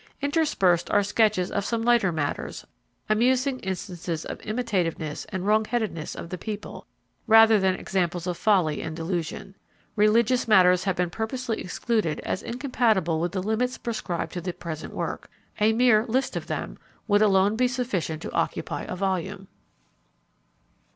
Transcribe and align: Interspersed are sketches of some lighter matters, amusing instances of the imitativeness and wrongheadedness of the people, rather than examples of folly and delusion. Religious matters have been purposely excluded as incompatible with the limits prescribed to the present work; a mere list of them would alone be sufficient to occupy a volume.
Interspersed 0.19 0.89
are 0.89 1.03
sketches 1.03 1.51
of 1.51 1.63
some 1.63 1.83
lighter 1.83 2.11
matters, 2.11 2.65
amusing 3.07 3.59
instances 3.59 4.25
of 4.25 4.39
the 4.39 4.47
imitativeness 4.47 5.25
and 5.25 5.45
wrongheadedness 5.45 6.15
of 6.15 6.29
the 6.31 6.39
people, 6.39 6.87
rather 7.27 7.59
than 7.59 7.75
examples 7.75 8.25
of 8.25 8.35
folly 8.35 8.81
and 8.81 8.95
delusion. 8.95 9.53
Religious 9.95 10.47
matters 10.47 10.85
have 10.85 10.95
been 10.95 11.11
purposely 11.11 11.61
excluded 11.61 12.19
as 12.21 12.41
incompatible 12.41 13.19
with 13.21 13.31
the 13.31 13.43
limits 13.43 13.77
prescribed 13.77 14.31
to 14.33 14.41
the 14.41 14.53
present 14.53 14.91
work; 14.91 15.29
a 15.59 15.71
mere 15.71 16.07
list 16.07 16.35
of 16.35 16.47
them 16.47 16.79
would 17.07 17.21
alone 17.21 17.55
be 17.55 17.67
sufficient 17.67 18.23
to 18.23 18.31
occupy 18.33 18.81
a 18.87 18.95
volume. 18.95 19.49